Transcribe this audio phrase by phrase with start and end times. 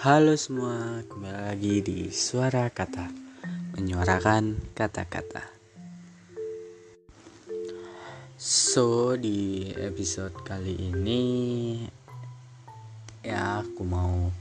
[0.00, 3.12] Halo semua, kembali lagi di Suara Kata
[3.76, 5.44] Menyuarakan kata-kata.
[8.40, 11.20] So, di episode kali ini
[13.20, 14.32] Ya, aku mau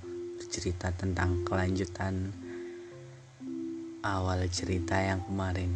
[0.47, 2.31] cerita tentang kelanjutan
[3.99, 5.75] Awal cerita yang kemarin.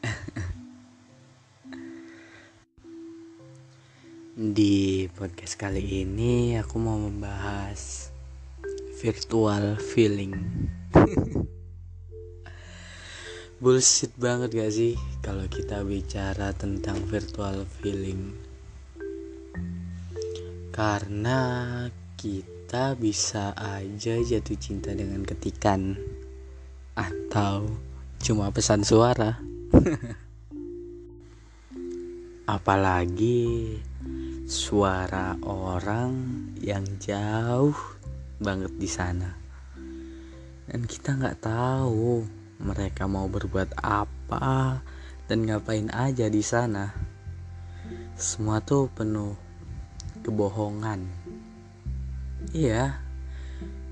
[4.56, 8.16] Di podcast kali ini aku mau membahas
[9.00, 10.36] virtual feeling.
[13.64, 14.92] Bullshit banget gak sih
[15.24, 18.36] kalau kita bicara tentang virtual feeling?
[20.68, 21.40] Karena
[22.20, 25.96] kita bisa aja jatuh cinta dengan ketikan
[26.92, 27.72] atau
[28.20, 29.40] cuma pesan suara.
[32.60, 33.80] Apalagi
[34.44, 36.12] suara orang
[36.60, 37.99] yang jauh
[38.40, 39.30] banget di sana.
[40.66, 42.24] Dan kita nggak tahu
[42.64, 44.80] mereka mau berbuat apa
[45.28, 46.90] dan ngapain aja di sana.
[48.16, 49.36] Semua tuh penuh
[50.24, 51.04] kebohongan.
[52.56, 52.96] Iya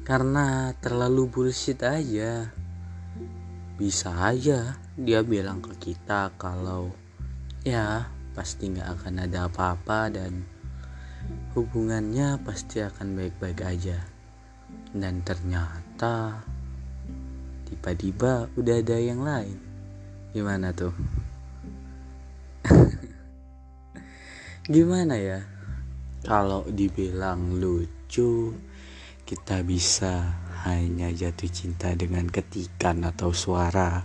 [0.08, 2.48] karena terlalu bullshit aja.
[3.76, 6.90] Bisa aja dia bilang ke kita kalau
[7.62, 10.42] ya pasti nggak akan ada apa-apa dan
[11.54, 14.17] hubungannya pasti akan baik-baik aja
[14.92, 16.44] dan ternyata
[17.68, 19.58] tiba-tiba udah ada yang lain.
[20.32, 20.92] Gimana tuh?
[24.72, 25.40] Gimana ya?
[26.24, 28.52] Kalau dibilang lucu
[29.28, 34.04] kita bisa hanya jatuh cinta dengan ketikan atau suara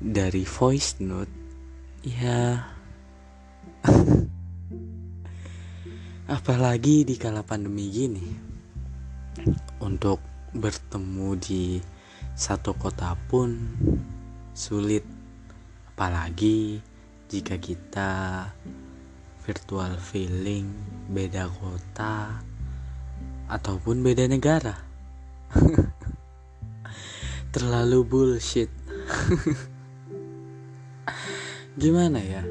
[0.00, 1.34] dari voice note.
[2.02, 2.66] Ya
[6.32, 8.51] apalagi di kala pandemi gini
[9.80, 10.20] untuk
[10.52, 11.80] bertemu di
[12.36, 13.56] satu kota pun
[14.52, 15.04] sulit.
[15.92, 16.80] Apalagi
[17.28, 18.48] jika kita
[19.44, 20.72] virtual feeling
[21.12, 22.40] beda kota
[23.48, 24.76] ataupun beda negara.
[27.54, 28.70] Terlalu bullshit.
[31.80, 32.44] Gimana ya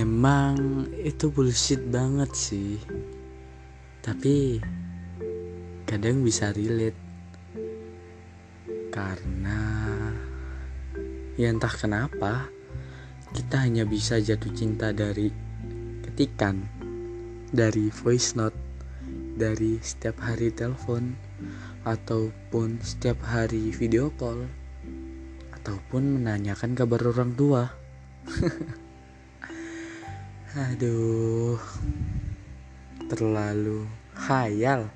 [0.00, 2.80] Memang itu bullshit banget sih.
[4.00, 4.56] Tapi
[5.84, 6.96] kadang bisa relate.
[8.88, 9.60] Karena
[11.36, 12.48] ya entah kenapa
[13.36, 15.28] kita hanya bisa jatuh cinta dari
[16.00, 16.64] ketikan,
[17.52, 18.56] dari voice note,
[19.36, 21.12] dari setiap hari telepon
[21.84, 24.48] ataupun setiap hari video call
[25.60, 27.68] ataupun menanyakan kabar orang tua.
[30.50, 31.62] Aduh,
[33.06, 33.86] terlalu
[34.18, 34.90] hayal.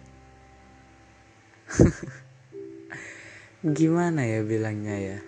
[3.62, 5.18] Gimana ya bilangnya ya?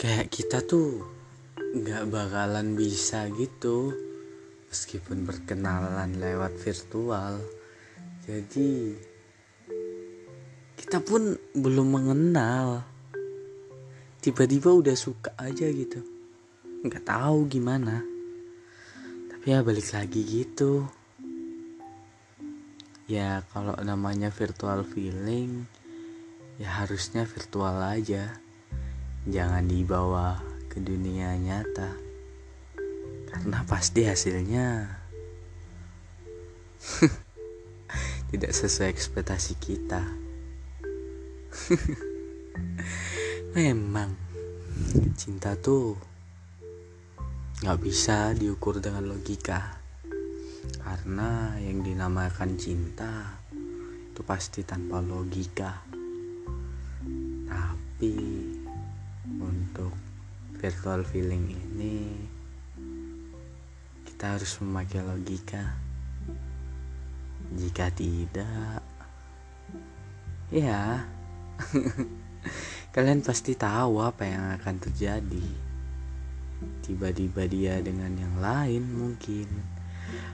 [0.00, 1.04] Kayak kita tuh
[1.84, 3.92] nggak bakalan bisa gitu,
[4.72, 7.44] meskipun berkenalan lewat virtual.
[8.24, 8.96] Jadi
[10.80, 12.95] kita pun belum mengenal
[14.26, 16.02] tiba-tiba udah suka aja gitu.
[16.82, 18.02] Nggak tahu gimana.
[19.30, 20.82] Tapi ya balik lagi gitu.
[23.06, 25.70] Ya kalau namanya virtual feeling
[26.58, 28.34] ya harusnya virtual aja.
[29.30, 30.42] Jangan dibawa
[30.74, 31.94] ke dunia nyata.
[33.30, 34.90] Karena pasti hasilnya
[38.34, 40.02] tidak sesuai ekspektasi kita
[43.56, 44.12] Memang.
[45.16, 45.96] Cinta tuh
[47.64, 49.80] nggak bisa diukur dengan logika.
[50.84, 53.40] Karena yang dinamakan cinta
[54.12, 55.72] itu pasti tanpa logika.
[57.48, 58.12] Tapi
[59.40, 59.96] untuk
[60.60, 62.12] virtual feeling ini
[64.04, 65.80] kita harus memakai logika.
[67.56, 68.84] Jika tidak
[70.52, 71.08] ya
[72.96, 75.48] Kalian pasti tahu apa yang akan terjadi.
[76.80, 79.44] Tiba-tiba dia dengan yang lain mungkin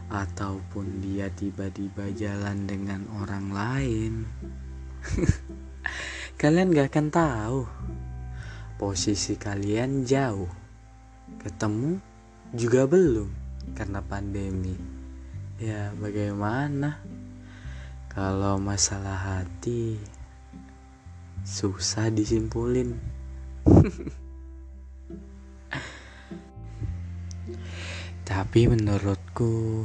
[0.06, 4.12] ataupun dia tiba-tiba jalan dengan orang lain.
[6.40, 7.60] kalian gak akan tahu.
[8.78, 10.46] Posisi kalian jauh.
[11.42, 11.98] Ketemu
[12.54, 13.26] juga belum
[13.74, 14.78] karena pandemi.
[15.58, 17.02] Ya, bagaimana?
[18.06, 20.21] Kalau masalah hati
[21.42, 22.98] susah disimpulin
[28.32, 29.84] Tapi menurutku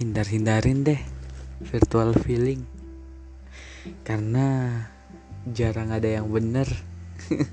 [0.00, 1.02] hindar-hindarin deh
[1.60, 2.64] virtual feeling
[4.00, 4.80] karena
[5.44, 6.64] jarang ada yang bener.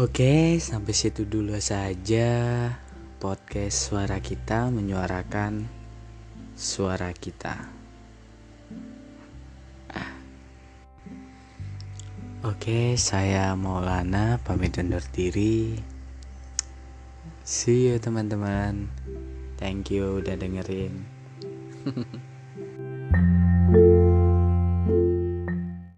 [0.00, 2.72] Oke, sampai situ dulu saja
[3.20, 5.68] podcast suara kita menyuarakan
[6.56, 7.77] suara kita.
[12.46, 15.74] Oke, saya Maulana pamit undur diri.
[17.42, 18.86] See you teman-teman.
[19.58, 21.02] Thank you udah dengerin.